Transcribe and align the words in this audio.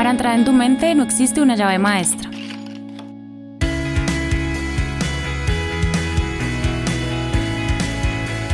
Para 0.00 0.12
entrar 0.12 0.38
en 0.38 0.46
tu 0.46 0.54
mente 0.54 0.94
no 0.94 1.02
existe 1.02 1.42
una 1.42 1.56
llave 1.56 1.78
maestra. 1.78 2.30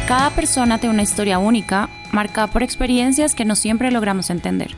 Cada 0.09 0.31
persona 0.31 0.79
tiene 0.79 0.95
una 0.95 1.05
historia 1.05 1.39
única, 1.39 1.89
marcada 2.11 2.49
por 2.49 2.65
experiencias 2.65 3.37
que 3.37 3.45
no 3.45 3.55
siempre 3.55 3.93
logramos 3.93 4.31
entender. 4.31 4.75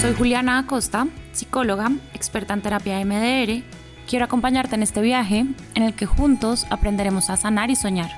Soy 0.00 0.14
Juliana 0.14 0.56
Acosta, 0.56 1.08
psicóloga, 1.32 1.90
experta 2.14 2.54
en 2.54 2.62
terapia 2.62 3.04
MDR. 3.04 3.62
Quiero 4.08 4.24
acompañarte 4.24 4.76
en 4.76 4.82
este 4.82 5.02
viaje 5.02 5.44
en 5.74 5.82
el 5.82 5.92
que 5.92 6.06
juntos 6.06 6.66
aprenderemos 6.70 7.28
a 7.28 7.36
sanar 7.36 7.68
y 7.68 7.76
soñar. 7.76 8.12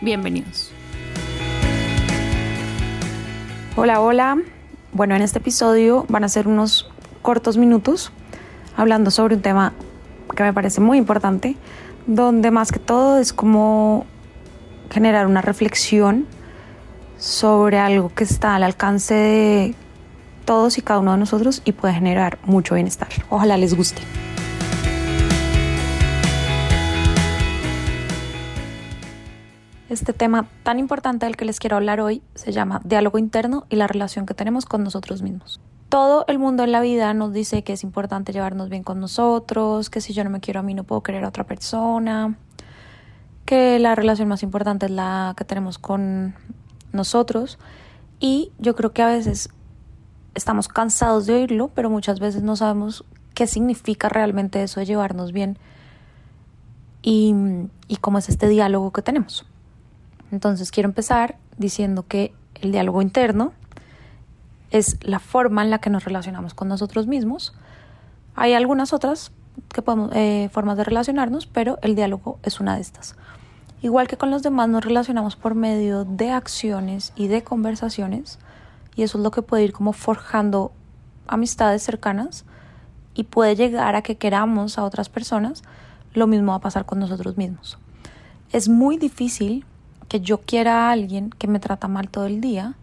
Bienvenidos. 0.00 0.72
Hola, 3.80 4.00
hola. 4.00 4.38
Bueno, 4.92 5.14
en 5.14 5.22
este 5.22 5.38
episodio 5.38 6.04
van 6.08 6.24
a 6.24 6.28
ser 6.28 6.48
unos 6.48 6.90
cortos 7.22 7.56
minutos 7.58 8.10
hablando 8.76 9.12
sobre 9.12 9.36
un 9.36 9.40
tema 9.40 9.72
que 10.36 10.42
me 10.42 10.52
parece 10.52 10.80
muy 10.80 10.98
importante, 10.98 11.56
donde 12.08 12.50
más 12.50 12.72
que 12.72 12.80
todo 12.80 13.18
es 13.20 13.32
como 13.32 14.04
generar 14.90 15.28
una 15.28 15.42
reflexión 15.42 16.26
sobre 17.18 17.78
algo 17.78 18.08
que 18.12 18.24
está 18.24 18.56
al 18.56 18.64
alcance 18.64 19.14
de 19.14 19.74
todos 20.44 20.76
y 20.76 20.82
cada 20.82 20.98
uno 20.98 21.12
de 21.12 21.18
nosotros 21.18 21.62
y 21.64 21.70
puede 21.70 21.94
generar 21.94 22.38
mucho 22.42 22.74
bienestar. 22.74 23.10
Ojalá 23.30 23.56
les 23.58 23.76
guste. 23.76 24.02
Este 29.88 30.12
tema 30.12 30.46
tan 30.64 30.78
importante 30.78 31.24
del 31.24 31.36
que 31.36 31.46
les 31.46 31.60
quiero 31.60 31.76
hablar 31.76 32.00
hoy 32.00 32.22
se 32.34 32.52
llama 32.52 32.82
diálogo 32.84 33.16
interno 33.16 33.64
y 33.70 33.76
la 33.76 33.86
relación 33.86 34.26
que 34.26 34.34
tenemos 34.34 34.66
con 34.66 34.84
nosotros 34.84 35.22
mismos. 35.22 35.60
Todo 35.88 36.26
el 36.28 36.38
mundo 36.38 36.62
en 36.64 36.72
la 36.72 36.82
vida 36.82 37.14
nos 37.14 37.32
dice 37.32 37.64
que 37.64 37.72
es 37.72 37.82
importante 37.84 38.34
llevarnos 38.34 38.68
bien 38.68 38.82
con 38.82 39.00
nosotros, 39.00 39.88
que 39.88 40.02
si 40.02 40.12
yo 40.12 40.24
no 40.24 40.30
me 40.30 40.40
quiero 40.40 40.60
a 40.60 40.62
mí 40.62 40.74
no 40.74 40.84
puedo 40.84 41.02
querer 41.02 41.24
a 41.24 41.28
otra 41.28 41.44
persona, 41.44 42.36
que 43.46 43.78
la 43.78 43.94
relación 43.94 44.28
más 44.28 44.42
importante 44.42 44.84
es 44.86 44.92
la 44.92 45.32
que 45.38 45.46
tenemos 45.46 45.78
con 45.78 46.34
nosotros 46.92 47.58
y 48.20 48.52
yo 48.58 48.76
creo 48.76 48.92
que 48.92 49.00
a 49.00 49.08
veces 49.08 49.48
estamos 50.34 50.68
cansados 50.68 51.24
de 51.24 51.32
oírlo, 51.32 51.68
pero 51.74 51.88
muchas 51.88 52.20
veces 52.20 52.42
no 52.42 52.56
sabemos 52.56 53.06
qué 53.32 53.46
significa 53.46 54.10
realmente 54.10 54.62
eso 54.62 54.80
de 54.80 54.86
llevarnos 54.86 55.32
bien 55.32 55.56
y, 57.00 57.34
cómo 58.02 58.18
es 58.18 58.28
este 58.28 58.48
diálogo 58.48 58.92
que 58.92 59.00
tenemos. 59.00 59.46
Entonces 60.30 60.70
quiero 60.70 60.88
empezar 60.88 61.36
diciendo 61.56 62.06
que 62.06 62.32
el 62.60 62.72
diálogo 62.72 63.02
interno 63.02 63.52
es 64.70 64.98
la 65.02 65.18
forma 65.18 65.62
en 65.62 65.70
la 65.70 65.78
que 65.78 65.90
nos 65.90 66.04
relacionamos 66.04 66.54
con 66.54 66.68
nosotros 66.68 67.06
mismos. 67.06 67.54
Hay 68.34 68.52
algunas 68.52 68.92
otras 68.92 69.32
que 69.72 69.82
podemos, 69.82 70.10
eh, 70.14 70.48
formas 70.52 70.76
de 70.76 70.84
relacionarnos, 70.84 71.46
pero 71.46 71.78
el 71.82 71.94
diálogo 71.94 72.38
es 72.42 72.60
una 72.60 72.74
de 72.74 72.82
estas. 72.82 73.16
Igual 73.80 74.08
que 74.08 74.16
con 74.16 74.30
los 74.30 74.42
demás 74.42 74.68
nos 74.68 74.84
relacionamos 74.84 75.36
por 75.36 75.54
medio 75.54 76.04
de 76.04 76.30
acciones 76.30 77.12
y 77.16 77.28
de 77.28 77.42
conversaciones 77.42 78.38
y 78.96 79.04
eso 79.04 79.18
es 79.18 79.24
lo 79.24 79.30
que 79.30 79.42
puede 79.42 79.62
ir 79.62 79.72
como 79.72 79.92
forjando 79.92 80.72
amistades 81.28 81.82
cercanas 81.82 82.44
y 83.14 83.24
puede 83.24 83.54
llegar 83.54 83.94
a 83.94 84.02
que 84.02 84.16
queramos 84.16 84.78
a 84.78 84.84
otras 84.84 85.08
personas, 85.08 85.62
lo 86.14 86.26
mismo 86.26 86.50
va 86.50 86.56
a 86.56 86.60
pasar 86.60 86.84
con 86.86 86.98
nosotros 86.98 87.36
mismos. 87.36 87.78
Es 88.50 88.68
muy 88.68 88.96
difícil 88.96 89.64
que 90.08 90.20
yo 90.20 90.38
quiera 90.38 90.88
a 90.88 90.92
alguien 90.92 91.30
que 91.30 91.48
me 91.48 91.60
trata 91.60 91.88
mal 91.88 92.08
todo 92.08 92.26
el 92.26 92.40
día. 92.40 92.74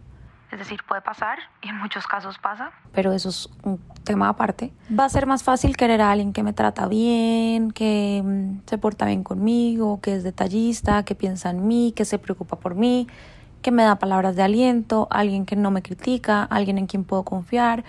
Es 0.50 0.60
decir, 0.60 0.80
puede 0.88 1.02
pasar 1.02 1.38
y 1.60 1.68
en 1.68 1.76
muchos 1.76 2.06
casos 2.06 2.38
pasa, 2.38 2.70
pero 2.92 3.12
eso 3.12 3.28
es 3.28 3.50
un 3.64 3.80
tema 4.04 4.28
aparte. 4.28 4.72
Va 4.96 5.04
a 5.04 5.08
ser 5.08 5.26
más 5.26 5.42
fácil 5.42 5.76
querer 5.76 6.00
a 6.00 6.12
alguien 6.12 6.32
que 6.32 6.44
me 6.44 6.52
trata 6.52 6.86
bien, 6.86 7.72
que 7.72 8.22
mm, 8.24 8.60
se 8.66 8.78
porta 8.78 9.06
bien 9.06 9.24
conmigo, 9.24 10.00
que 10.00 10.14
es 10.14 10.22
detallista, 10.22 11.04
que 11.04 11.14
piensa 11.14 11.50
en 11.50 11.66
mí, 11.66 11.92
que 11.96 12.04
se 12.04 12.18
preocupa 12.18 12.56
por 12.56 12.76
mí, 12.76 13.08
que 13.60 13.72
me 13.72 13.82
da 13.82 13.96
palabras 13.96 14.36
de 14.36 14.44
aliento, 14.44 15.08
alguien 15.10 15.44
que 15.46 15.56
no 15.56 15.72
me 15.72 15.82
critica, 15.82 16.44
alguien 16.44 16.78
en 16.78 16.86
quien 16.86 17.02
puedo 17.02 17.24
confiar, 17.24 17.84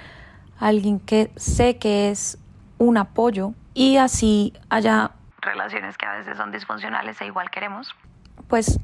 alguien 0.60 1.00
que 1.00 1.32
sé 1.36 1.78
que 1.78 2.10
es 2.10 2.40
un 2.80 2.98
apoyo 2.98 3.54
y 3.76 3.98
así 3.98 4.54
haya 4.70 5.12
relaciones 5.42 5.98
que 5.98 6.08
a 6.08 6.14
veces 6.18 6.36
son 6.38 6.52
disfuncionales 6.52 7.22
e 7.22 7.28
igual 7.28 7.52
queremos, 7.52 7.96
pues 8.48 8.80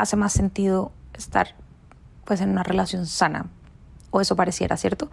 hace 0.00 0.16
más 0.16 0.32
sentido 0.32 0.92
estar 1.14 1.54
pues 2.24 2.40
en 2.40 2.50
una 2.50 2.62
relación 2.62 3.06
sana 3.06 3.46
o 4.10 4.20
eso 4.20 4.36
pareciera, 4.36 4.76
¿cierto? 4.76 5.10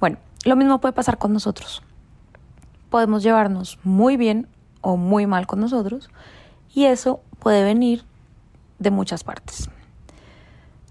Bueno, 0.00 0.18
lo 0.44 0.56
mismo 0.56 0.80
puede 0.80 0.92
pasar 0.92 1.18
con 1.18 1.32
nosotros. 1.32 1.82
Podemos 2.90 3.22
llevarnos 3.22 3.78
muy 3.84 4.16
bien 4.16 4.48
o 4.80 4.96
muy 4.96 5.26
mal 5.26 5.46
con 5.46 5.60
nosotros 5.60 6.10
y 6.74 6.84
eso 6.84 7.20
puede 7.38 7.64
venir 7.64 8.04
de 8.78 8.90
muchas 8.90 9.24
partes. 9.24 9.68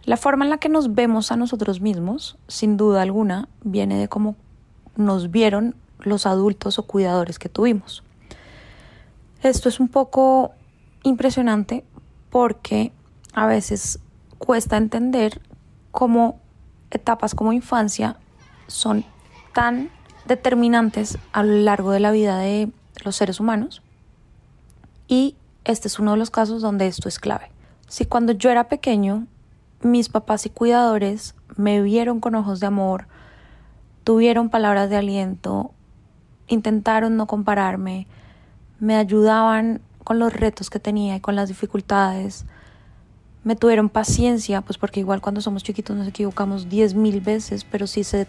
La 0.04 0.18
forma 0.18 0.46
en 0.46 0.52
la 0.52 0.58
que 0.58 0.70
nos 0.70 0.94
vemos 0.94 1.32
a 1.32 1.36
nosotros 1.36 1.82
mismos, 1.82 2.38
sin 2.48 2.78
duda 2.78 3.02
alguna, 3.02 3.48
viene 3.64 3.98
de 3.98 4.08
cómo 4.08 4.36
nos 4.96 5.32
vieron 5.32 5.76
los 6.00 6.26
adultos 6.26 6.78
o 6.78 6.84
cuidadores 6.84 7.40
que 7.40 7.50
tuvimos. 7.50 8.04
Esto 9.42 9.70
es 9.70 9.80
un 9.80 9.88
poco 9.88 10.52
impresionante 11.04 11.86
porque 12.36 12.92
a 13.34 13.46
veces 13.46 14.02
cuesta 14.40 14.76
entender 14.76 15.40
cómo 15.92 16.42
etapas 16.92 17.34
como 17.34 17.54
infancia 17.54 18.18
son 18.68 19.06
tan 19.54 19.90
determinantes 20.26 21.18
a 21.32 21.44
lo 21.44 21.54
largo 21.54 21.92
de 21.92 22.02
la 22.02 22.12
vida 22.12 22.38
de 22.40 22.74
los 23.06 23.16
seres 23.16 23.40
humanos 23.40 23.82
y 25.08 25.38
este 25.64 25.88
es 25.88 25.98
uno 25.98 26.12
de 26.12 26.18
los 26.18 26.30
casos 26.30 26.62
donde 26.62 26.88
esto 26.88 27.08
es 27.08 27.20
clave. 27.20 27.54
Si 27.88 28.06
cuando 28.06 28.34
yo 28.34 28.50
era 28.50 28.68
pequeño 28.68 29.28
mis 29.82 30.10
papás 30.10 30.46
y 30.46 30.50
cuidadores 30.50 31.36
me 31.56 31.82
vieron 31.82 32.20
con 32.20 32.36
ojos 32.36 32.60
de 32.60 32.68
amor, 32.68 33.08
tuvieron 34.04 34.50
palabras 34.50 34.90
de 34.90 34.98
aliento, 34.98 35.72
intentaron 36.50 37.16
no 37.16 37.28
compararme, 37.28 38.08
me 38.82 38.98
ayudaban 38.98 39.80
con 40.06 40.20
los 40.20 40.32
retos 40.32 40.70
que 40.70 40.80
tenía 40.80 41.18
y 41.18 41.20
con 41.20 41.36
las 41.36 41.50
dificultades. 41.50 42.46
Me 43.44 43.58
tuvieron 43.58 43.90
paciencia, 43.90 44.62
pues 44.62 44.78
porque 44.78 45.02
igual 45.02 45.20
cuando 45.20 45.42
somos 45.42 45.64
chiquitos 45.64 45.98
nos 45.98 46.08
equivocamos 46.08 46.70
diez 46.70 46.94
mil 46.94 47.20
veces, 47.20 47.66
pero 47.66 47.88
sí 47.88 48.06
se 48.06 48.28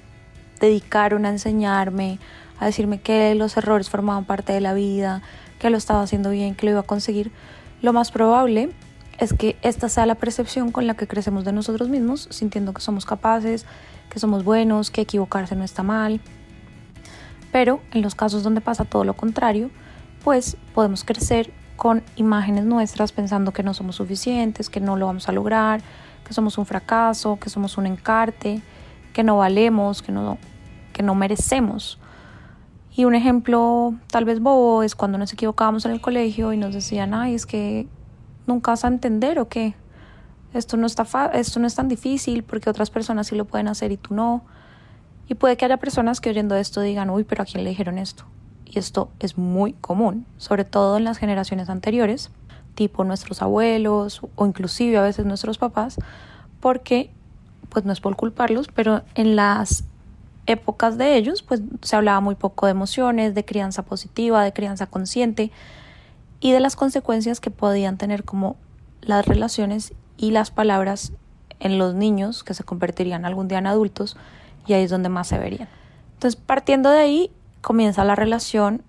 dedicaron 0.59 1.27
a 1.27 1.29
enseñarme, 1.29 2.19
a 2.59 2.67
decirme 2.67 3.01
que 3.01 3.35
los 3.35 3.57
errores 3.57 3.91
formaban 3.91 4.25
parte 4.25 4.55
de 4.55 4.61
la 4.61 4.75
vida, 4.75 5.23
que 5.59 5.71
lo 5.71 5.77
estaba 5.77 6.03
haciendo 6.03 6.31
bien, 6.31 6.55
que 6.55 6.67
lo 6.67 6.73
iba 6.73 6.81
a 6.81 6.85
conseguir. 6.85 7.31
Lo 7.83 7.93
más 7.93 8.11
probable 8.11 8.71
es 9.19 9.35
que 9.35 9.57
esta 9.63 9.91
sea 9.91 10.07
la 10.07 10.15
percepción 10.15 10.73
con 10.73 10.87
la 10.87 10.95
que 10.95 11.07
crecemos 11.07 11.45
de 11.45 11.53
nosotros 11.53 11.91
mismos, 11.91 12.27
sintiendo 12.31 12.73
que 12.73 12.81
somos 12.81 13.05
capaces, 13.05 13.67
que 14.09 14.19
somos 14.19 14.45
buenos, 14.45 14.91
que 14.91 15.03
equivocarse 15.03 15.57
no 15.57 15.65
está 15.65 15.83
mal. 15.83 16.21
Pero 17.53 17.81
en 17.93 18.01
los 18.01 18.15
casos 18.15 18.43
donde 18.43 18.63
pasa 18.63 18.87
todo 18.87 19.05
lo 19.05 19.15
contrario, 19.15 19.71
pues 20.25 20.57
podemos 20.75 21.05
crecer 21.05 21.53
con 21.77 22.03
imágenes 22.17 22.65
nuestras 22.65 23.13
pensando 23.13 23.53
que 23.53 23.63
no 23.63 23.75
somos 23.75 23.97
suficientes, 23.97 24.71
que 24.71 24.81
no 24.81 24.97
lo 24.97 25.07
vamos 25.07 25.29
a 25.29 25.33
lograr, 25.33 25.81
que 26.27 26.33
somos 26.33 26.59
un 26.59 26.67
fracaso, 26.67 27.39
que 27.41 27.51
somos 27.51 27.79
un 27.79 27.87
encarte, 27.87 28.63
que 29.13 29.23
no 29.23 29.37
valemos, 29.37 30.03
que 30.03 30.13
no, 30.13 30.39
que 30.93 31.03
no 31.03 31.15
merecemos. 31.15 31.99
Y 32.95 33.05
un 33.05 33.15
ejemplo 33.15 33.95
tal 34.09 34.25
vez 34.25 34.41
bobo 34.41 34.83
es 34.83 34.95
cuando 34.95 35.19
nos 35.19 35.33
equivocábamos 35.33 35.85
en 35.85 35.93
el 35.93 36.01
colegio 36.01 36.53
y 36.53 36.57
nos 36.57 36.75
decían, 36.75 37.15
ay, 37.15 37.35
es 37.35 37.47
que 37.47 37.87
nunca 38.47 38.73
vas 38.73 38.85
a 38.85 38.89
entender 38.89 39.39
o 39.39 39.49
qué. 39.49 39.75
Esto 40.55 40.77
no, 40.77 40.87
está 40.87 41.05
esto 41.35 41.61
no 41.61 41.67
es 41.67 41.75
tan 41.75 41.89
difícil 41.89 42.43
porque 42.43 42.71
otras 42.71 42.91
personas 42.91 43.27
sí 43.27 43.37
lo 43.37 43.45
pueden 43.45 43.69
hacer 43.69 43.93
y 43.93 43.99
tú 43.99 44.15
no. 44.15 44.43
Y 45.29 45.35
puede 45.35 45.57
que 45.57 45.65
haya 45.65 45.77
personas 45.77 46.21
que 46.21 46.31
oyendo 46.31 46.57
esto 46.57 46.81
digan, 46.81 47.11
uy, 47.11 47.25
pero 47.25 47.43
¿a 47.43 47.47
quién 47.47 47.65
le 47.65 47.71
dijeron 47.71 47.99
esto? 47.99 48.25
Y 48.67 48.79
esto 48.79 49.11
es 49.21 49.39
muy 49.39 49.73
común, 49.73 50.27
sobre 50.39 50.65
todo 50.65 50.97
en 50.97 51.05
las 51.05 51.19
generaciones 51.19 51.71
anteriores, 51.71 52.31
tipo 52.75 53.05
nuestros 53.05 53.41
abuelos 53.41 54.21
o 54.35 54.47
inclusive 54.47 54.99
a 54.99 55.03
veces 55.03 55.25
nuestros 55.25 55.59
papás, 55.59 55.97
porque, 56.61 57.11
pues 57.69 57.85
no 57.85 57.93
es 57.93 58.01
por 58.01 58.17
culparlos, 58.17 58.69
pero 58.69 59.03
en 59.15 59.37
las 59.37 59.85
épocas 60.47 60.99
de 60.99 61.17
ellos, 61.17 61.43
pues 61.43 61.63
se 61.83 61.97
hablaba 61.97 62.21
muy 62.21 62.35
poco 62.35 62.67
de 62.67 62.73
emociones, 62.73 63.35
de 63.35 63.45
crianza 63.45 63.83
positiva, 63.85 64.43
de 64.45 64.53
crianza 64.53 64.87
consciente 64.87 65.51
y 66.41 66.53
de 66.53 66.61
las 66.61 66.77
consecuencias 66.77 67.41
que 67.41 67.51
podían 67.51 67.99
tener 67.99 68.25
como 68.25 68.57
las 69.01 69.27
relaciones 69.27 69.95
y 70.17 70.31
las 70.31 70.51
palabras 70.51 71.13
en 71.61 71.79
los 71.79 71.95
niños 71.95 72.45
que 72.45 72.55
se 72.55 72.65
convertirían 72.65 73.25
algún 73.25 73.49
día 73.49 73.59
en 73.59 73.67
adultos 73.67 74.17
y 74.67 74.75
ahí 74.75 74.85
es 74.85 74.91
donde 74.91 75.09
más 75.09 75.29
se 75.29 75.39
verían. 75.39 75.69
Entonces, 76.15 76.41
partiendo 76.41 76.91
de 76.91 76.99
ahí, 76.99 77.31
comienza 77.67 78.05
la 78.05 78.15
relación 78.15 78.83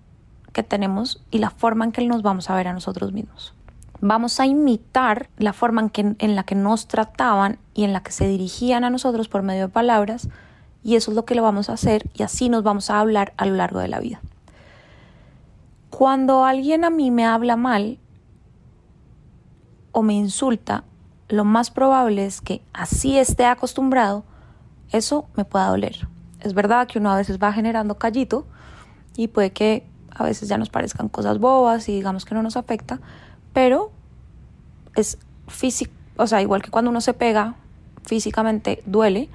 que 0.52 0.62
tenemos 0.62 1.20
y 1.32 1.38
la 1.38 1.50
forma 1.50 1.84
en 1.84 1.90
que 1.90 2.06
nos 2.06 2.22
vamos 2.22 2.48
a 2.48 2.54
ver 2.54 2.68
a 2.68 2.72
nosotros 2.72 3.12
mismos. 3.12 3.52
Vamos 4.00 4.38
a 4.38 4.46
imitar 4.46 5.28
la 5.36 5.52
forma 5.52 5.80
en, 5.80 5.90
que, 5.90 6.14
en 6.16 6.36
la 6.36 6.44
que 6.44 6.54
nos 6.54 6.86
trataban 6.86 7.58
y 7.74 7.82
en 7.82 7.92
la 7.92 8.04
que 8.04 8.12
se 8.12 8.28
dirigían 8.28 8.84
a 8.84 8.90
nosotros 8.90 9.26
por 9.26 9.42
medio 9.42 9.62
de 9.62 9.72
palabras 9.72 10.28
y 10.84 10.94
eso 10.94 11.10
es 11.10 11.16
lo 11.16 11.24
que 11.24 11.34
le 11.34 11.40
vamos 11.40 11.68
a 11.68 11.72
hacer 11.72 12.08
y 12.14 12.22
así 12.22 12.48
nos 12.48 12.62
vamos 12.62 12.88
a 12.88 13.00
hablar 13.00 13.32
a 13.36 13.46
lo 13.46 13.56
largo 13.56 13.80
de 13.80 13.88
la 13.88 13.98
vida. 13.98 14.20
Cuando 15.90 16.44
alguien 16.44 16.84
a 16.84 16.90
mí 16.90 17.10
me 17.10 17.26
habla 17.26 17.56
mal 17.56 17.98
o 19.90 20.02
me 20.02 20.14
insulta, 20.14 20.84
lo 21.28 21.44
más 21.44 21.72
probable 21.72 22.26
es 22.26 22.40
que 22.40 22.62
así 22.72 23.18
esté 23.18 23.44
acostumbrado, 23.44 24.22
eso 24.92 25.26
me 25.34 25.44
pueda 25.44 25.66
doler. 25.66 26.06
Es 26.38 26.54
verdad 26.54 26.86
que 26.86 27.00
uno 27.00 27.10
a 27.10 27.16
veces 27.16 27.40
va 27.42 27.52
generando 27.52 27.96
callito 27.96 28.46
y 29.18 29.26
puede 29.26 29.50
que 29.50 29.84
a 30.10 30.22
veces 30.22 30.48
ya 30.48 30.56
nos 30.58 30.70
parezcan 30.70 31.08
cosas 31.08 31.40
bobas 31.40 31.88
y 31.88 31.92
digamos 31.92 32.24
que 32.24 32.36
no 32.36 32.42
nos 32.42 32.56
afecta, 32.56 33.00
pero 33.52 33.90
es 34.94 35.18
físico, 35.48 35.92
o 36.16 36.26
sea, 36.28 36.40
igual 36.40 36.62
que 36.62 36.70
cuando 36.70 36.90
uno 36.90 37.00
se 37.00 37.14
pega, 37.14 37.56
físicamente 38.04 38.80
duele, 38.86 39.28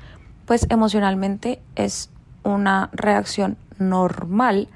pues 0.46 0.68
emocionalmente 0.70 1.62
es 1.76 2.10
una 2.44 2.90
reacción 2.94 3.58
normal 3.78 4.70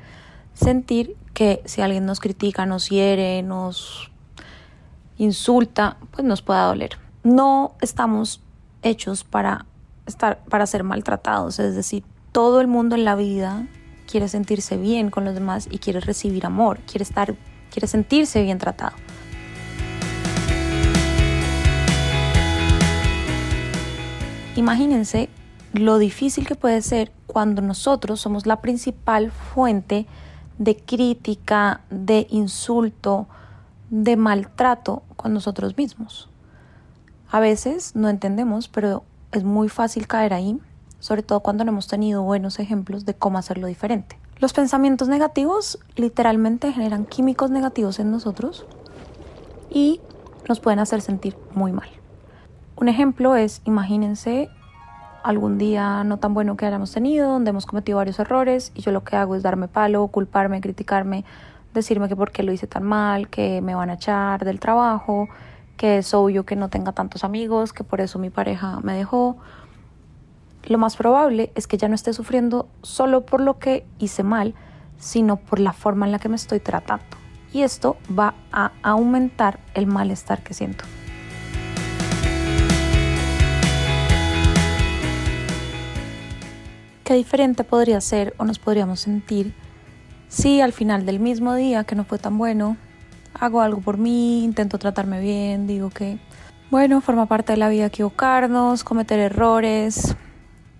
sentir 0.53 1.15
que 1.33 1.61
si 1.63 1.81
alguien 1.81 2.05
nos 2.05 2.19
critica, 2.19 2.65
nos 2.65 2.89
hiere, 2.89 3.41
nos 3.43 4.11
insulta, 5.17 5.95
pues 6.11 6.25
nos 6.25 6.41
pueda 6.41 6.65
doler. 6.65 6.97
No 7.23 7.75
estamos 7.79 8.41
hechos 8.81 9.23
para 9.23 9.65
estar 10.05 10.43
para 10.49 10.65
ser 10.67 10.83
maltratados, 10.83 11.59
es 11.59 11.75
decir, 11.75 12.03
todo 12.33 12.59
el 12.59 12.67
mundo 12.67 12.95
en 12.95 13.05
la 13.05 13.15
vida 13.15 13.67
quiere 14.09 14.27
sentirse 14.27 14.77
bien 14.77 15.11
con 15.11 15.25
los 15.25 15.33
demás 15.33 15.67
y 15.69 15.77
quiere 15.77 15.99
recibir 15.99 16.45
amor, 16.45 16.79
quiere 16.79 17.03
estar 17.03 17.35
quiere 17.69 17.87
sentirse 17.87 18.41
bien 18.41 18.57
tratado. 18.57 18.95
Imagínense 24.55 25.29
lo 25.73 25.99
difícil 25.99 26.47
que 26.47 26.55
puede 26.55 26.81
ser 26.81 27.11
cuando 27.27 27.61
nosotros 27.61 28.19
somos 28.19 28.47
la 28.47 28.61
principal 28.61 29.31
fuente 29.31 30.07
de 30.57 30.75
crítica, 30.75 31.81
de 31.91 32.25
insulto, 32.31 33.27
de 33.91 34.17
maltrato 34.17 35.03
con 35.15 35.33
nosotros 35.33 35.77
mismos. 35.77 36.29
A 37.29 37.39
veces 37.39 37.95
no 37.95 38.09
entendemos, 38.09 38.67
pero 38.67 39.03
es 39.31 39.43
muy 39.43 39.69
fácil 39.69 40.07
caer 40.07 40.33
ahí, 40.33 40.59
sobre 40.99 41.23
todo 41.23 41.39
cuando 41.41 41.63
no 41.63 41.71
hemos 41.71 41.87
tenido 41.87 42.23
buenos 42.23 42.59
ejemplos 42.59 43.05
de 43.05 43.13
cómo 43.13 43.37
hacerlo 43.37 43.67
diferente. 43.67 44.19
Los 44.39 44.53
pensamientos 44.53 45.07
negativos 45.07 45.79
literalmente 45.95 46.71
generan 46.71 47.05
químicos 47.05 47.49
negativos 47.49 47.99
en 47.99 48.11
nosotros 48.11 48.65
y 49.69 49.99
nos 50.47 50.59
pueden 50.59 50.79
hacer 50.79 51.01
sentir 51.01 51.35
muy 51.53 51.71
mal. 51.71 51.89
Un 52.75 52.87
ejemplo 52.87 53.35
es, 53.35 53.61
imagínense 53.65 54.49
algún 55.23 55.57
día 55.57 56.03
no 56.03 56.17
tan 56.17 56.33
bueno 56.33 56.55
que 56.55 56.65
hayamos 56.65 56.91
tenido, 56.91 57.31
donde 57.31 57.49
hemos 57.49 57.65
cometido 57.65 57.97
varios 57.97 58.19
errores 58.19 58.71
y 58.75 58.81
yo 58.81 58.91
lo 58.91 59.03
que 59.03 59.15
hago 59.15 59.35
es 59.35 59.43
darme 59.43 59.67
palo, 59.67 60.07
culparme, 60.07 60.61
criticarme, 60.61 61.25
decirme 61.73 62.07
que 62.07 62.15
por 62.15 62.31
qué 62.31 62.43
lo 62.43 62.51
hice 62.51 62.67
tan 62.67 62.83
mal, 62.83 63.29
que 63.29 63.61
me 63.61 63.75
van 63.75 63.89
a 63.89 63.95
echar 63.95 64.45
del 64.45 64.59
trabajo, 64.59 65.27
que 65.75 65.97
es 65.97 66.13
obvio 66.13 66.45
que 66.45 66.55
no 66.55 66.69
tenga 66.69 66.91
tantos 66.91 67.23
amigos, 67.23 67.73
que 67.73 67.83
por 67.83 68.01
eso 68.01 68.19
mi 68.19 68.29
pareja 68.29 68.79
me 68.81 68.93
dejó. 68.93 69.37
Lo 70.67 70.77
más 70.77 70.95
probable 70.95 71.51
es 71.55 71.65
que 71.65 71.77
ya 71.77 71.87
no 71.87 71.95
esté 71.95 72.13
sufriendo 72.13 72.67
solo 72.81 73.25
por 73.25 73.41
lo 73.41 73.57
que 73.57 73.85
hice 73.99 74.23
mal, 74.23 74.53
sino 74.97 75.37
por 75.37 75.59
la 75.59 75.73
forma 75.73 76.05
en 76.05 76.11
la 76.11 76.19
que 76.19 76.29
me 76.29 76.35
estoy 76.35 76.59
tratando. 76.59 77.05
Y 77.51 77.61
esto 77.61 77.97
va 78.17 78.35
a 78.51 78.71
aumentar 78.83 79.59
el 79.73 79.87
malestar 79.87 80.43
que 80.43 80.53
siento. 80.53 80.83
qué 87.07 87.13
diferente 87.13 87.63
podría 87.63 88.01
ser 88.01 88.33
o 88.35 88.43
nos 88.43 88.59
podríamos 88.59 88.99
sentir 88.99 89.53
si 90.27 90.59
al 90.59 90.73
final 90.73 91.05
del 91.05 91.21
mismo 91.21 91.55
día 91.55 91.85
que 91.85 91.95
no 91.95 92.03
fue 92.03 92.19
tan 92.19 92.37
bueno, 92.37 92.75
hago 93.33 93.61
algo 93.61 93.79
por 93.79 93.97
mí, 93.97 94.43
intento 94.43 94.77
tratarme 94.77 95.21
bien, 95.21 95.67
digo 95.67 95.89
que, 95.89 96.19
bueno, 96.69 96.99
forma 96.99 97.25
parte 97.25 97.53
de 97.53 97.59
la 97.59 97.69
vida 97.69 97.85
equivocarnos, 97.85 98.83
cometer 98.83 99.19
errores, 99.19 100.17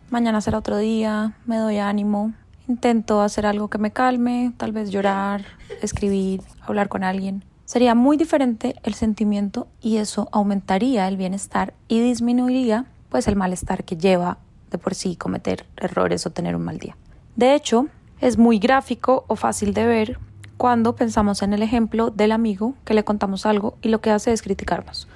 mañana 0.10 0.42
será 0.42 0.58
otro 0.58 0.78
día, 0.78 1.34
me 1.46 1.58
doy 1.58 1.78
ánimo, 1.78 2.34
intento 2.68 3.22
hacer 3.22 3.46
algo 3.46 3.70
que 3.70 3.78
me 3.78 3.92
calme, 3.92 4.54
tal 4.58 4.72
vez 4.72 4.90
llorar, 4.90 5.46
escribir, 5.82 6.42
hablar 6.62 6.90
con 6.90 7.04
alguien. 7.04 7.44
Sería 7.66 7.96
muy 7.96 8.16
diferente 8.16 8.76
el 8.84 8.94
sentimiento 8.94 9.68
y 9.82 9.98
eso 9.98 10.30
aumentaría 10.32 11.08
el 11.08 11.18
bienestar 11.18 11.74
y 11.88 12.00
disminuiría 12.00 12.86
pues 13.10 13.28
el 13.28 13.36
malestar 13.36 13.84
que 13.84 13.98
lleva 13.98 14.38
de 14.72 14.78
por 14.78 14.96
sí 14.96 15.16
cometer 15.16 15.66
errores 15.76 16.26
o 16.26 16.30
tener 16.30 16.56
un 16.56 16.64
mal 16.64 16.80
día. 16.80 16.96
De 17.36 17.56
hecho, 17.56 17.88
es 18.22 18.38
muy 18.38 18.60
gráfico 18.60 19.26
o 19.28 19.36
fácil 19.36 19.74
de 19.74 19.86
ver 19.86 20.20
cuando 20.56 20.96
pensamos 20.96 21.42
en 21.42 21.54
el 21.54 21.62
ejemplo 21.62 22.10
del 22.10 22.32
amigo 22.32 22.74
que 22.84 22.94
le 22.94 23.04
contamos 23.04 23.46
algo 23.46 23.78
y 23.82 23.90
lo 23.90 24.02
que 24.02 24.12
hace 24.12 24.32
es 24.32 24.42
criticarnos. 24.42 25.08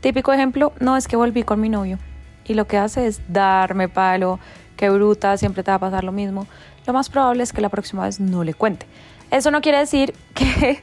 Típico 0.00 0.32
ejemplo, 0.32 0.72
no 0.80 0.96
es 0.96 1.08
que 1.08 1.16
volví 1.16 1.42
con 1.42 1.60
mi 1.60 1.68
novio 1.70 1.98
y 2.44 2.54
lo 2.54 2.66
que 2.66 2.78
hace 2.78 3.06
es 3.06 3.20
darme 3.28 3.88
palo, 3.88 4.38
qué 4.76 4.90
bruta, 4.90 5.36
siempre 5.36 5.62
te 5.62 5.70
va 5.70 5.76
a 5.76 5.80
pasar 5.80 6.04
lo 6.04 6.12
mismo. 6.12 6.46
Lo 6.86 6.92
más 6.92 7.08
probable 7.08 7.42
es 7.42 7.52
que 7.52 7.60
la 7.60 7.68
próxima 7.68 8.04
vez 8.04 8.20
no 8.20 8.44
le 8.44 8.54
cuente. 8.54 8.86
Eso 9.30 9.50
no 9.50 9.60
quiere 9.60 9.78
decir 9.78 10.14
que 10.34 10.82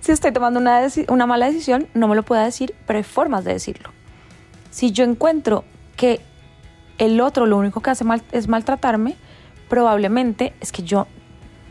si 0.00 0.12
estoy 0.12 0.32
tomando 0.32 0.60
una, 0.60 0.86
una 1.08 1.26
mala 1.26 1.46
decisión 1.46 1.88
no 1.94 2.08
me 2.08 2.16
lo 2.16 2.22
pueda 2.22 2.44
decir, 2.44 2.74
pero 2.86 2.98
hay 2.98 3.04
formas 3.04 3.44
de 3.44 3.52
decirlo. 3.52 3.90
Si 4.70 4.92
yo 4.92 5.04
encuentro 5.04 5.64
que 5.96 6.20
el 6.98 7.20
otro 7.20 7.46
lo 7.46 7.58
único 7.58 7.80
que 7.80 7.90
hace 7.90 8.04
mal 8.04 8.22
es 8.32 8.48
maltratarme, 8.48 9.16
probablemente 9.68 10.54
es 10.60 10.72
que 10.72 10.82
yo 10.82 11.06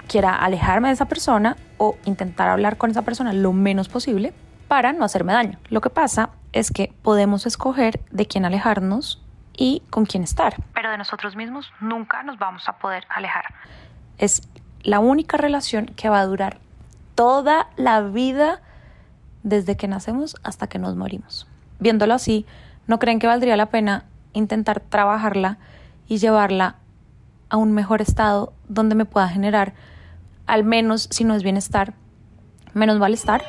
quiera 0.07 0.35
alejarme 0.35 0.89
de 0.89 0.95
esa 0.95 1.05
persona 1.05 1.55
o 1.77 1.95
intentar 2.05 2.49
hablar 2.49 2.77
con 2.77 2.91
esa 2.91 3.01
persona 3.01 3.33
lo 3.33 3.53
menos 3.53 3.89
posible 3.89 4.33
para 4.67 4.93
no 4.93 5.05
hacerme 5.05 5.33
daño. 5.33 5.57
Lo 5.69 5.81
que 5.81 5.89
pasa 5.89 6.31
es 6.53 6.71
que 6.71 6.93
podemos 7.01 7.45
escoger 7.45 8.01
de 8.11 8.25
quién 8.25 8.45
alejarnos 8.45 9.23
y 9.55 9.83
con 9.89 10.05
quién 10.05 10.23
estar. 10.23 10.55
Pero 10.73 10.91
de 10.91 10.97
nosotros 10.97 11.35
mismos 11.35 11.71
nunca 11.79 12.23
nos 12.23 12.37
vamos 12.37 12.67
a 12.67 12.77
poder 12.77 13.05
alejar. 13.09 13.45
Es 14.17 14.47
la 14.83 14.99
única 14.99 15.37
relación 15.37 15.87
que 15.87 16.09
va 16.09 16.19
a 16.19 16.25
durar 16.25 16.59
toda 17.15 17.67
la 17.75 18.01
vida 18.01 18.61
desde 19.43 19.77
que 19.77 19.87
nacemos 19.87 20.35
hasta 20.43 20.67
que 20.67 20.79
nos 20.79 20.95
morimos. 20.95 21.47
Viéndolo 21.79 22.13
así, 22.13 22.45
¿no 22.87 22.99
creen 22.99 23.19
que 23.19 23.27
valdría 23.27 23.55
la 23.57 23.67
pena 23.67 24.05
intentar 24.33 24.79
trabajarla 24.79 25.57
y 26.07 26.17
llevarla 26.17 26.75
a 27.49 27.57
un 27.57 27.73
mejor 27.73 28.01
estado 28.01 28.53
donde 28.67 28.95
me 28.95 29.05
pueda 29.05 29.27
generar, 29.27 29.73
al 30.47 30.63
menos 30.63 31.07
si 31.11 31.23
no 31.23 31.35
es 31.35 31.43
bienestar, 31.43 31.93
menos 32.73 32.97
malestar. 32.97 33.43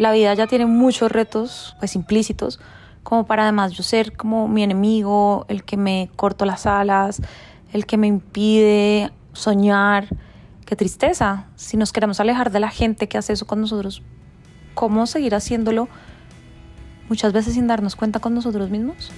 La 0.00 0.12
vida 0.12 0.32
ya 0.32 0.46
tiene 0.46 0.64
muchos 0.64 1.12
retos, 1.12 1.76
pues 1.78 1.94
implícitos, 1.94 2.58
como 3.02 3.26
para 3.26 3.42
además 3.42 3.72
yo 3.72 3.82
ser 3.82 4.16
como 4.16 4.48
mi 4.48 4.62
enemigo, 4.62 5.44
el 5.48 5.62
que 5.62 5.76
me 5.76 6.08
corto 6.16 6.46
las 6.46 6.64
alas, 6.64 7.20
el 7.74 7.84
que 7.84 7.98
me 7.98 8.06
impide 8.06 9.12
soñar, 9.34 10.08
qué 10.64 10.74
tristeza. 10.74 11.48
Si 11.54 11.76
nos 11.76 11.92
queremos 11.92 12.18
alejar 12.18 12.50
de 12.50 12.60
la 12.60 12.70
gente 12.70 13.08
que 13.10 13.18
hace 13.18 13.34
eso 13.34 13.46
con 13.46 13.60
nosotros, 13.60 14.02
¿cómo 14.72 15.06
seguir 15.06 15.34
haciéndolo 15.34 15.86
muchas 17.10 17.34
veces 17.34 17.52
sin 17.52 17.66
darnos 17.66 17.94
cuenta 17.94 18.20
con 18.20 18.32
nosotros 18.32 18.70
mismos? 18.70 19.12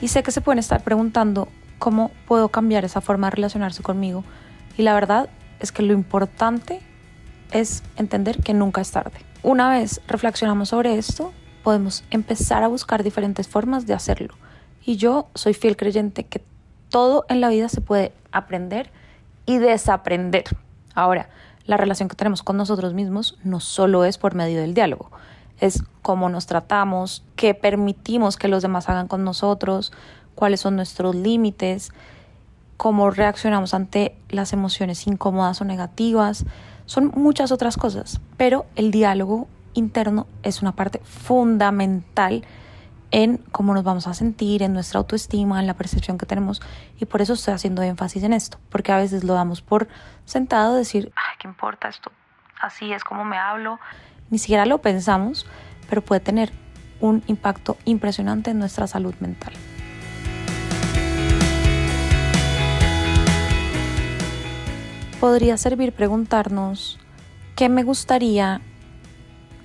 Y 0.00 0.06
sé 0.06 0.22
que 0.22 0.30
se 0.30 0.40
pueden 0.40 0.60
estar 0.60 0.84
preguntando 0.84 1.48
cómo 1.80 2.12
puedo 2.28 2.50
cambiar 2.50 2.84
esa 2.84 3.00
forma 3.00 3.26
de 3.26 3.30
relacionarse 3.32 3.82
conmigo. 3.82 4.22
Y 4.78 4.82
la 4.82 4.94
verdad 4.94 5.28
es 5.58 5.72
que 5.72 5.82
lo 5.82 5.92
importante 5.92 6.80
es 7.50 7.82
entender 7.96 8.38
que 8.38 8.54
nunca 8.54 8.80
es 8.80 8.92
tarde. 8.92 9.18
Una 9.42 9.68
vez 9.68 10.00
reflexionamos 10.06 10.68
sobre 10.68 10.96
esto, 10.96 11.32
podemos 11.64 12.04
empezar 12.10 12.62
a 12.62 12.68
buscar 12.68 13.02
diferentes 13.02 13.48
formas 13.48 13.86
de 13.86 13.94
hacerlo. 13.94 14.34
Y 14.84 14.96
yo 14.96 15.26
soy 15.34 15.52
fiel 15.52 15.76
creyente 15.76 16.24
que 16.24 16.42
todo 16.90 17.26
en 17.28 17.40
la 17.40 17.48
vida 17.48 17.68
se 17.68 17.80
puede 17.80 18.12
aprender 18.30 18.92
y 19.46 19.58
desaprender. 19.58 20.44
Ahora, 20.94 21.28
la 21.66 21.76
relación 21.76 22.08
que 22.08 22.14
tenemos 22.14 22.44
con 22.44 22.56
nosotros 22.56 22.94
mismos 22.94 23.36
no 23.42 23.58
solo 23.58 24.04
es 24.04 24.16
por 24.16 24.36
medio 24.36 24.60
del 24.60 24.74
diálogo, 24.74 25.10
es 25.58 25.82
cómo 26.02 26.28
nos 26.28 26.46
tratamos, 26.46 27.24
qué 27.34 27.52
permitimos 27.52 28.36
que 28.36 28.46
los 28.46 28.62
demás 28.62 28.88
hagan 28.88 29.08
con 29.08 29.24
nosotros, 29.24 29.92
cuáles 30.36 30.60
son 30.60 30.76
nuestros 30.76 31.16
límites, 31.16 31.92
cómo 32.78 33.10
reaccionamos 33.10 33.74
ante 33.74 34.16
las 34.30 34.54
emociones 34.54 35.06
incómodas 35.06 35.60
o 35.60 35.64
negativas. 35.64 36.46
Son 36.86 37.12
muchas 37.14 37.52
otras 37.52 37.76
cosas, 37.76 38.20
pero 38.38 38.64
el 38.76 38.90
diálogo 38.92 39.48
interno 39.74 40.26
es 40.42 40.62
una 40.62 40.72
parte 40.72 41.00
fundamental 41.00 42.46
en 43.10 43.38
cómo 43.52 43.74
nos 43.74 43.82
vamos 43.84 44.06
a 44.06 44.14
sentir, 44.14 44.62
en 44.62 44.72
nuestra 44.72 44.98
autoestima, 44.98 45.58
en 45.60 45.66
la 45.66 45.74
percepción 45.74 46.18
que 46.18 46.26
tenemos. 46.26 46.62
Y 47.00 47.06
por 47.06 47.20
eso 47.20 47.32
estoy 47.32 47.52
haciendo 47.52 47.82
énfasis 47.82 48.22
en 48.22 48.32
esto, 48.32 48.58
porque 48.70 48.92
a 48.92 48.96
veces 48.96 49.24
lo 49.24 49.34
damos 49.34 49.60
por 49.60 49.88
sentado, 50.24 50.74
decir, 50.76 51.12
ay, 51.16 51.36
¿qué 51.40 51.48
importa 51.48 51.88
esto? 51.88 52.12
Así 52.60 52.92
es 52.92 53.02
como 53.02 53.24
me 53.24 53.38
hablo. 53.38 53.80
Ni 54.30 54.38
siquiera 54.38 54.66
lo 54.66 54.78
pensamos, 54.78 55.46
pero 55.88 56.00
puede 56.02 56.20
tener 56.20 56.52
un 57.00 57.24
impacto 57.26 57.76
impresionante 57.84 58.50
en 58.52 58.60
nuestra 58.60 58.86
salud 58.86 59.14
mental. 59.18 59.52
Podría 65.20 65.56
servir 65.56 65.92
preguntarnos 65.92 66.98
qué 67.56 67.68
me 67.68 67.82
gustaría 67.82 68.60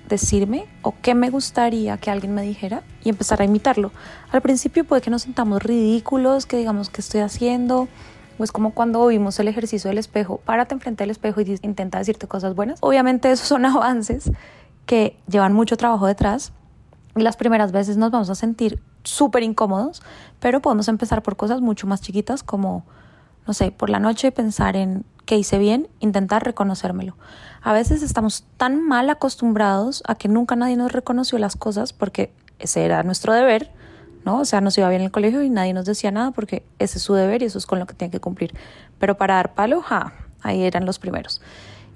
decirme 0.08 0.66
o 0.82 0.94
qué 1.00 1.14
me 1.14 1.30
gustaría 1.30 1.96
que 1.96 2.10
alguien 2.10 2.34
me 2.34 2.42
dijera 2.42 2.82
y 3.04 3.08
empezar 3.08 3.40
a 3.40 3.44
imitarlo. 3.44 3.92
Al 4.32 4.42
principio 4.42 4.84
puede 4.84 5.00
que 5.00 5.10
nos 5.10 5.22
sintamos 5.22 5.62
ridículos, 5.62 6.46
que 6.46 6.56
digamos 6.56 6.90
que 6.90 7.00
estoy 7.00 7.20
haciendo, 7.20 7.86
o 8.36 8.42
es 8.42 8.50
como 8.50 8.72
cuando 8.72 9.00
oímos 9.00 9.38
el 9.38 9.46
ejercicio 9.46 9.88
del 9.88 9.98
espejo, 9.98 10.38
párate 10.44 10.74
enfrente 10.74 11.04
del 11.04 11.10
espejo 11.10 11.40
y 11.40 11.58
intenta 11.62 11.98
decirte 11.98 12.26
cosas 12.26 12.56
buenas. 12.56 12.80
Obviamente 12.82 13.30
esos 13.30 13.46
son 13.46 13.64
avances 13.64 14.32
que 14.86 15.16
llevan 15.28 15.52
mucho 15.52 15.76
trabajo 15.76 16.06
detrás 16.06 16.52
y 17.16 17.22
las 17.22 17.36
primeras 17.36 17.70
veces 17.70 17.96
nos 17.96 18.10
vamos 18.10 18.28
a 18.28 18.34
sentir 18.34 18.82
súper 19.04 19.44
incómodos, 19.44 20.02
pero 20.40 20.60
podemos 20.60 20.88
empezar 20.88 21.22
por 21.22 21.36
cosas 21.36 21.60
mucho 21.60 21.86
más 21.86 22.00
chiquitas 22.00 22.42
como, 22.42 22.84
no 23.46 23.54
sé, 23.54 23.70
por 23.70 23.90
la 23.90 23.98
noche 23.98 24.32
pensar 24.32 24.76
en 24.76 25.04
que 25.26 25.36
hice 25.36 25.58
bien, 25.58 25.88
intentar 26.00 26.44
reconocérmelo. 26.44 27.16
A 27.62 27.72
veces 27.72 28.02
estamos 28.02 28.44
tan 28.56 28.86
mal 28.86 29.08
acostumbrados 29.10 30.02
a 30.06 30.14
que 30.14 30.28
nunca 30.28 30.56
nadie 30.56 30.76
nos 30.76 30.92
reconoció 30.92 31.38
las 31.38 31.56
cosas 31.56 31.92
porque 31.92 32.32
ese 32.58 32.84
era 32.84 33.02
nuestro 33.02 33.32
deber, 33.32 33.70
¿no? 34.24 34.40
O 34.40 34.44
sea, 34.44 34.60
nos 34.60 34.76
iba 34.76 34.88
bien 34.88 35.00
en 35.00 35.06
el 35.06 35.12
colegio 35.12 35.42
y 35.42 35.50
nadie 35.50 35.72
nos 35.72 35.86
decía 35.86 36.10
nada 36.10 36.30
porque 36.30 36.64
ese 36.78 36.98
es 36.98 37.04
su 37.04 37.14
deber 37.14 37.42
y 37.42 37.46
eso 37.46 37.58
es 37.58 37.66
con 37.66 37.78
lo 37.78 37.86
que 37.86 37.94
tiene 37.94 38.10
que 38.10 38.20
cumplir. 38.20 38.54
Pero 38.98 39.16
para 39.16 39.36
dar 39.36 39.54
palo, 39.54 39.80
ja, 39.80 40.12
ahí 40.42 40.62
eran 40.62 40.84
los 40.84 40.98
primeros. 40.98 41.40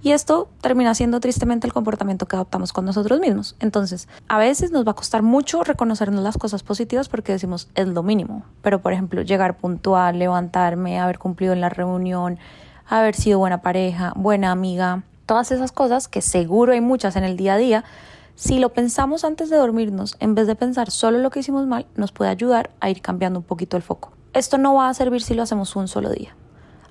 Y 0.00 0.12
esto 0.12 0.48
termina 0.60 0.94
siendo 0.94 1.18
tristemente 1.18 1.66
el 1.66 1.72
comportamiento 1.72 2.26
que 2.26 2.36
adoptamos 2.36 2.72
con 2.72 2.84
nosotros 2.84 3.18
mismos. 3.18 3.56
Entonces, 3.58 4.08
a 4.28 4.38
veces 4.38 4.70
nos 4.70 4.86
va 4.86 4.92
a 4.92 4.94
costar 4.94 5.22
mucho 5.22 5.64
reconocernos 5.64 6.22
las 6.22 6.38
cosas 6.38 6.62
positivas 6.62 7.08
porque 7.08 7.32
decimos 7.32 7.68
es 7.74 7.88
lo 7.88 8.02
mínimo. 8.02 8.44
Pero, 8.62 8.80
por 8.80 8.92
ejemplo, 8.92 9.22
llegar 9.22 9.56
puntual, 9.56 10.18
levantarme, 10.18 11.00
haber 11.00 11.18
cumplido 11.18 11.52
en 11.52 11.60
la 11.60 11.68
reunión, 11.68 12.38
haber 12.86 13.14
sido 13.14 13.40
buena 13.40 13.60
pareja, 13.60 14.12
buena 14.14 14.52
amiga, 14.52 15.02
todas 15.26 15.50
esas 15.50 15.72
cosas 15.72 16.08
que 16.08 16.22
seguro 16.22 16.72
hay 16.72 16.80
muchas 16.80 17.16
en 17.16 17.24
el 17.24 17.36
día 17.36 17.54
a 17.54 17.58
día, 17.58 17.84
si 18.34 18.60
lo 18.60 18.68
pensamos 18.68 19.24
antes 19.24 19.50
de 19.50 19.56
dormirnos, 19.56 20.16
en 20.20 20.36
vez 20.36 20.46
de 20.46 20.54
pensar 20.54 20.92
solo 20.92 21.18
lo 21.18 21.30
que 21.30 21.40
hicimos 21.40 21.66
mal, 21.66 21.86
nos 21.96 22.12
puede 22.12 22.30
ayudar 22.30 22.70
a 22.78 22.88
ir 22.88 23.02
cambiando 23.02 23.40
un 23.40 23.44
poquito 23.44 23.76
el 23.76 23.82
foco. 23.82 24.12
Esto 24.32 24.58
no 24.58 24.74
va 24.74 24.88
a 24.88 24.94
servir 24.94 25.22
si 25.22 25.34
lo 25.34 25.42
hacemos 25.42 25.74
un 25.74 25.88
solo 25.88 26.10
día. 26.10 26.36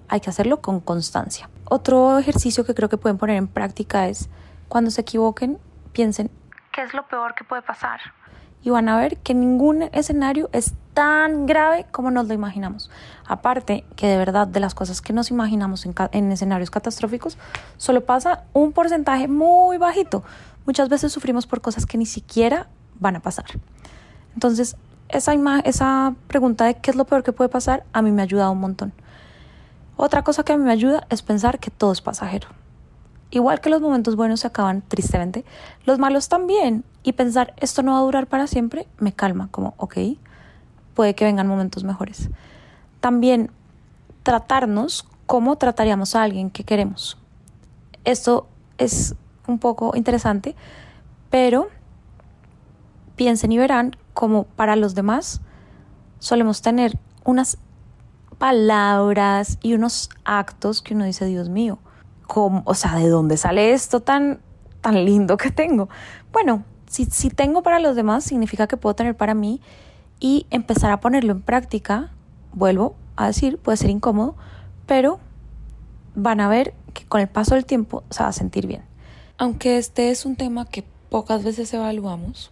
Hay 0.07 0.19
que 0.19 0.29
hacerlo 0.29 0.61
con 0.61 0.79
constancia. 0.79 1.49
Otro 1.65 2.17
ejercicio 2.17 2.65
que 2.65 2.73
creo 2.73 2.89
que 2.89 2.97
pueden 2.97 3.17
poner 3.17 3.37
en 3.37 3.47
práctica 3.47 4.07
es 4.07 4.29
cuando 4.67 4.91
se 4.91 5.01
equivoquen, 5.01 5.59
piensen, 5.93 6.29
¿qué 6.71 6.83
es 6.83 6.93
lo 6.93 7.07
peor 7.07 7.35
que 7.35 7.43
puede 7.43 7.61
pasar? 7.61 7.99
y 8.67 8.69
van 8.69 8.89
a 8.89 8.97
ver 8.97 9.17
que 9.19 9.33
ningún 9.33 9.83
escenario 9.93 10.49
es 10.51 10.73
tan 10.93 11.45
grave 11.45 11.85
como 11.91 12.11
nos 12.11 12.27
lo 12.27 12.33
imaginamos. 12.33 12.89
Aparte 13.25 13.85
que 13.95 14.07
de 14.07 14.17
verdad 14.17 14.45
de 14.45 14.59
las 14.59 14.75
cosas 14.75 15.01
que 15.01 15.13
nos 15.13 15.31
imaginamos 15.31 15.85
en, 15.85 16.31
escenarios 16.33 16.69
catastróficos, 16.69 17.37
solo 17.77 18.03
pasa 18.05 18.43
un 18.51 18.73
porcentaje 18.73 19.29
muy 19.29 19.77
bajito. 19.77 20.23
Muchas 20.65 20.89
veces 20.89 21.13
sufrimos 21.13 21.47
por 21.47 21.61
cosas 21.61 21.85
que 21.85 21.97
ni 21.97 22.05
siquiera 22.05 22.67
van 22.99 23.15
a 23.15 23.21
pasar. 23.21 23.45
Entonces, 24.33 24.75
esa, 25.07 25.33
esa 25.63 26.15
pregunta 26.27 26.65
de 26.65 26.75
qué 26.75 26.91
es 26.91 26.97
lo 26.97 27.05
peor 27.05 27.23
que 27.23 27.31
puede 27.31 27.49
pasar, 27.49 27.85
a 27.93 28.01
mí 28.01 28.11
me 28.11 28.21
ha 28.21 28.25
ayudado 28.25 28.51
un 28.51 28.59
montón. 28.59 28.91
Otra 29.97 30.23
cosa 30.23 30.43
que 30.43 30.55
me 30.55 30.71
ayuda 30.71 31.07
es 31.09 31.23
pensar 31.23 31.59
que 31.59 31.71
todo 31.71 31.91
es 31.91 32.01
pasajero. 32.01 32.47
Igual 33.31 33.59
que 33.59 33.69
los 33.69 33.81
momentos 33.81 34.15
buenos 34.15 34.41
se 34.41 34.47
acaban 34.47 34.83
tristemente, 34.87 35.43
los 35.85 35.99
malos 35.99 36.29
también. 36.29 36.85
Y 37.03 37.13
pensar 37.13 37.53
esto 37.57 37.81
no 37.81 37.93
va 37.93 37.97
a 37.99 38.03
durar 38.03 38.27
para 38.27 38.47
siempre 38.47 38.87
me 38.99 39.11
calma, 39.11 39.49
como, 39.51 39.73
ok, 39.77 39.97
puede 40.93 41.15
que 41.15 41.25
vengan 41.25 41.47
momentos 41.47 41.83
mejores. 41.83 42.29
También 42.99 43.51
tratarnos 44.23 45.07
como 45.25 45.57
trataríamos 45.57 46.15
a 46.15 46.23
alguien 46.23 46.51
que 46.51 46.63
queremos. 46.63 47.17
Esto 48.05 48.47
es 48.77 49.15
un 49.47 49.59
poco 49.59 49.95
interesante, 49.95 50.55
pero 51.29 51.69
piensen 53.15 53.51
y 53.51 53.57
verán 53.57 53.95
como 54.13 54.43
para 54.43 54.75
los 54.75 54.95
demás 54.95 55.41
solemos 56.19 56.61
tener 56.61 56.97
unas 57.25 57.57
palabras 58.37 59.57
y 59.61 59.73
unos 59.73 60.09
actos 60.23 60.81
que 60.81 60.93
uno 60.93 61.05
dice, 61.05 61.25
Dios 61.25 61.49
mío, 61.49 61.79
o 62.35 62.73
sea, 62.73 62.95
¿de 62.95 63.09
dónde 63.09 63.37
sale 63.37 63.73
esto 63.73 64.01
tan, 64.01 64.39
tan 64.81 65.05
lindo 65.05 65.37
que 65.37 65.51
tengo? 65.51 65.89
Bueno, 66.31 66.63
si, 66.87 67.05
si 67.05 67.29
tengo 67.29 67.63
para 67.63 67.79
los 67.79 67.95
demás, 67.95 68.23
significa 68.23 68.67
que 68.67 68.77
puedo 68.77 68.95
tener 68.95 69.15
para 69.15 69.33
mí 69.33 69.61
y 70.19 70.45
empezar 70.49 70.91
a 70.91 70.99
ponerlo 70.99 71.31
en 71.31 71.41
práctica, 71.41 72.11
vuelvo 72.53 72.95
a 73.15 73.27
decir, 73.27 73.57
puede 73.57 73.77
ser 73.77 73.89
incómodo, 73.89 74.35
pero 74.85 75.19
van 76.15 76.39
a 76.39 76.49
ver 76.49 76.73
que 76.93 77.05
con 77.05 77.21
el 77.21 77.27
paso 77.27 77.55
del 77.55 77.65
tiempo 77.65 78.03
se 78.09 78.23
va 78.23 78.29
a 78.29 78.33
sentir 78.33 78.67
bien. 78.67 78.83
Aunque 79.37 79.77
este 79.77 80.09
es 80.09 80.25
un 80.25 80.35
tema 80.35 80.65
que 80.65 80.83
pocas 81.09 81.43
veces 81.43 81.73
evaluamos 81.73 82.51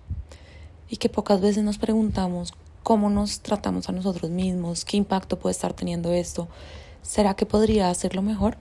y 0.89 0.97
que 0.97 1.09
pocas 1.09 1.41
veces 1.41 1.63
nos 1.63 1.77
preguntamos 1.77 2.53
cómo 2.85 3.09
nos 3.09 3.39
tratamos 3.39 3.89
a 3.89 3.93
nosotros 3.93 4.29
mismos, 4.29 4.85
qué 4.85 4.95
impacto 4.95 5.39
puede 5.39 5.53
estar 5.53 5.73
teniendo 5.73 6.13
esto, 6.13 6.47
¿será 7.01 7.33
que 7.33 7.47
podría 7.47 7.89
hacerlo 7.89 8.21
mejor? 8.21 8.57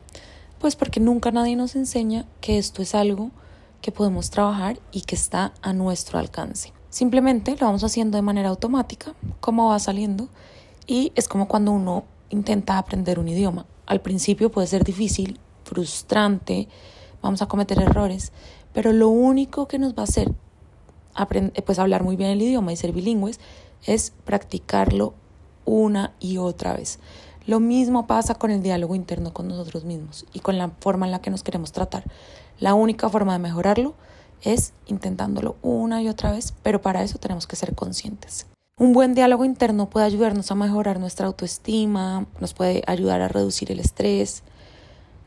Pues 0.58 0.76
porque 0.76 0.98
nunca 0.98 1.30
nadie 1.30 1.56
nos 1.56 1.76
enseña 1.76 2.24
que 2.40 2.56
esto 2.56 2.80
es 2.80 2.94
algo 2.94 3.32
que 3.82 3.92
podemos 3.92 4.30
trabajar 4.30 4.78
y 4.92 5.02
que 5.02 5.14
está 5.14 5.52
a 5.60 5.74
nuestro 5.74 6.18
alcance. 6.18 6.72
Simplemente 6.88 7.54
lo 7.60 7.66
vamos 7.66 7.84
haciendo 7.84 8.16
de 8.16 8.22
manera 8.22 8.48
automática, 8.48 9.12
como 9.40 9.68
va 9.68 9.78
saliendo, 9.78 10.30
y 10.86 11.12
es 11.16 11.28
como 11.28 11.46
cuando 11.46 11.72
uno 11.72 12.04
intenta 12.30 12.78
aprender 12.78 13.18
un 13.18 13.28
idioma. 13.28 13.66
Al 13.84 14.00
principio 14.00 14.50
puede 14.50 14.68
ser 14.68 14.84
difícil, 14.84 15.38
frustrante, 15.64 16.66
vamos 17.20 17.42
a 17.42 17.46
cometer 17.46 17.78
errores, 17.78 18.32
pero 18.72 18.90
lo 18.94 19.10
único 19.10 19.68
que 19.68 19.78
nos 19.78 19.92
va 19.92 20.00
a 20.00 20.04
hacer 20.04 20.32
pues 21.66 21.78
hablar 21.78 22.02
muy 22.02 22.16
bien 22.16 22.30
el 22.30 22.42
idioma 22.42 22.72
y 22.72 22.76
ser 22.76 22.92
bilingües 22.92 23.38
es 23.86 24.12
practicarlo 24.24 25.14
una 25.64 26.12
y 26.20 26.38
otra 26.38 26.74
vez. 26.74 26.98
Lo 27.46 27.60
mismo 27.60 28.06
pasa 28.06 28.34
con 28.34 28.50
el 28.50 28.62
diálogo 28.62 28.94
interno 28.94 29.34
con 29.34 29.48
nosotros 29.48 29.84
mismos 29.84 30.24
y 30.32 30.40
con 30.40 30.56
la 30.56 30.70
forma 30.80 31.06
en 31.06 31.12
la 31.12 31.20
que 31.20 31.30
nos 31.30 31.42
queremos 31.42 31.72
tratar. 31.72 32.04
La 32.58 32.74
única 32.74 33.08
forma 33.08 33.34
de 33.34 33.38
mejorarlo 33.38 33.94
es 34.42 34.72
intentándolo 34.86 35.56
una 35.62 36.02
y 36.02 36.08
otra 36.08 36.32
vez, 36.32 36.54
pero 36.62 36.80
para 36.80 37.02
eso 37.02 37.18
tenemos 37.18 37.46
que 37.46 37.56
ser 37.56 37.74
conscientes. 37.74 38.46
Un 38.76 38.92
buen 38.92 39.14
diálogo 39.14 39.44
interno 39.44 39.88
puede 39.88 40.06
ayudarnos 40.06 40.50
a 40.50 40.54
mejorar 40.54 40.98
nuestra 40.98 41.26
autoestima, 41.26 42.26
nos 42.40 42.54
puede 42.54 42.82
ayudar 42.86 43.20
a 43.20 43.28
reducir 43.28 43.70
el 43.70 43.78
estrés, 43.78 44.42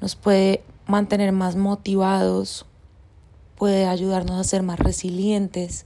nos 0.02 0.16
puede 0.16 0.64
mantener 0.86 1.32
más 1.32 1.56
motivados, 1.56 2.66
puede 3.56 3.88
ayudarnos 3.88 4.40
a 4.40 4.44
ser 4.44 4.64
más 4.64 4.80
resilientes, 4.80 5.86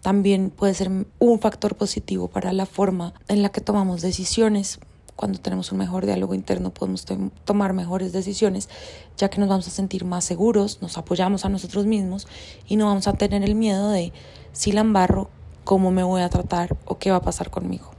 también 0.00 0.50
puede 0.50 0.74
ser 0.74 0.90
un 1.18 1.40
factor 1.40 1.76
positivo 1.76 2.28
para 2.28 2.52
la 2.52 2.66
forma 2.66 3.14
en 3.28 3.42
la 3.42 3.48
que 3.48 3.60
tomamos 3.60 4.00
decisiones. 4.00 4.78
Cuando 5.16 5.40
tenemos 5.40 5.72
un 5.72 5.78
mejor 5.78 6.06
diálogo 6.06 6.34
interno 6.34 6.70
podemos 6.70 7.04
tomar 7.44 7.72
mejores 7.72 8.12
decisiones, 8.12 8.68
ya 9.16 9.28
que 9.28 9.40
nos 9.40 9.48
vamos 9.48 9.66
a 9.66 9.70
sentir 9.70 10.04
más 10.04 10.24
seguros, 10.24 10.80
nos 10.80 10.96
apoyamos 10.96 11.44
a 11.44 11.48
nosotros 11.48 11.86
mismos 11.86 12.28
y 12.68 12.76
no 12.76 12.86
vamos 12.86 13.08
a 13.08 13.14
tener 13.14 13.42
el 13.42 13.56
miedo 13.56 13.90
de 13.90 14.12
si 14.52 14.70
la 14.70 14.82
embarro, 14.82 15.28
cómo 15.64 15.90
me 15.90 16.04
voy 16.04 16.22
a 16.22 16.28
tratar 16.28 16.76
o 16.84 16.98
qué 16.98 17.10
va 17.10 17.16
a 17.16 17.22
pasar 17.22 17.50
conmigo. 17.50 17.90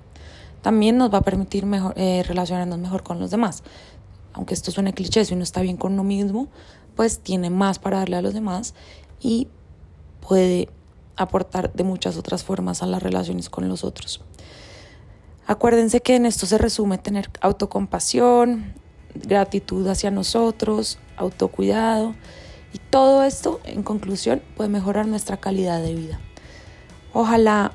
También 0.61 0.97
nos 0.97 1.13
va 1.13 1.19
a 1.19 1.21
permitir 1.21 1.65
mejor, 1.65 1.93
eh, 1.97 2.23
relacionarnos 2.25 2.79
mejor 2.79 3.03
con 3.03 3.19
los 3.19 3.31
demás. 3.31 3.63
Aunque 4.33 4.53
esto 4.53 4.71
suene 4.71 4.93
cliché, 4.93 5.25
si 5.25 5.33
uno 5.33 5.43
está 5.43 5.61
bien 5.61 5.77
con 5.77 5.93
uno 5.93 6.03
mismo, 6.03 6.47
pues 6.95 7.19
tiene 7.19 7.49
más 7.49 7.79
para 7.79 7.99
darle 7.99 8.15
a 8.15 8.21
los 8.21 8.33
demás 8.33 8.73
y 9.19 9.47
puede 10.21 10.69
aportar 11.19 11.73
de 11.73 11.83
muchas 11.83 12.17
otras 12.17 12.43
formas 12.43 12.81
a 12.81 12.87
las 12.87 13.03
relaciones 13.03 13.49
con 13.49 13.67
los 13.67 13.83
otros. 13.83 14.21
Acuérdense 15.45 15.99
que 15.99 16.15
en 16.15 16.25
esto 16.25 16.45
se 16.45 16.57
resume 16.57 16.97
tener 16.97 17.29
autocompasión, 17.41 18.73
gratitud 19.13 19.85
hacia 19.87 20.11
nosotros, 20.11 20.97
autocuidado 21.17 22.15
y 22.71 22.77
todo 22.77 23.23
esto 23.23 23.59
en 23.65 23.83
conclusión 23.83 24.41
puede 24.55 24.69
mejorar 24.69 25.07
nuestra 25.07 25.37
calidad 25.37 25.81
de 25.81 25.93
vida. 25.93 26.19
Ojalá 27.13 27.73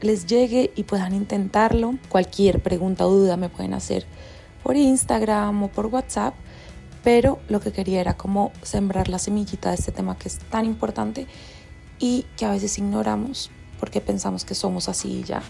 les 0.00 0.26
llegue 0.26 0.72
y 0.74 0.84
puedan 0.84 1.14
intentarlo. 1.14 1.98
Cualquier 2.08 2.62
pregunta 2.62 3.06
o 3.06 3.10
duda 3.10 3.36
me 3.36 3.48
pueden 3.48 3.74
hacer 3.74 4.06
por 4.62 4.76
Instagram 4.76 5.62
o 5.62 5.68
por 5.68 5.86
WhatsApp, 5.86 6.34
pero 7.04 7.38
lo 7.48 7.60
que 7.60 7.70
quería 7.70 8.00
era 8.00 8.16
como 8.16 8.50
sembrar 8.62 9.08
la 9.08 9.20
semillita 9.20 9.68
de 9.68 9.76
este 9.76 9.92
tema 9.92 10.18
que 10.18 10.28
es 10.28 10.38
tan 10.38 10.64
importante 10.64 11.28
y 11.98 12.26
que 12.36 12.46
a 12.46 12.50
veces 12.50 12.78
ignoramos 12.78 13.50
porque 13.78 14.00
pensamos 14.00 14.44
que 14.44 14.54
somos 14.54 14.88
así 14.88 15.20
y 15.20 15.24
ya, 15.24 15.42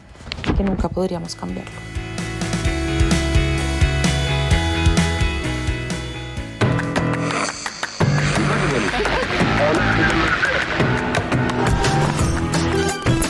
que 0.56 0.62
nunca 0.62 0.88
podríamos 0.88 1.34
cambiarlo. 1.34 1.72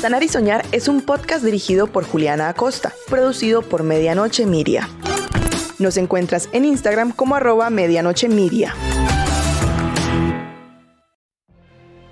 Sanar 0.00 0.22
y 0.22 0.28
Soñar 0.28 0.64
es 0.70 0.86
un 0.86 1.00
podcast 1.00 1.44
dirigido 1.44 1.88
por 1.88 2.04
Juliana 2.04 2.48
Acosta, 2.48 2.92
producido 3.08 3.62
por 3.62 3.82
Medianoche 3.82 4.46
Miria. 4.46 4.88
Nos 5.78 5.96
encuentras 5.96 6.48
en 6.52 6.64
Instagram 6.64 7.10
como 7.10 7.34
arroba 7.34 7.70
medianoche. 7.70 8.28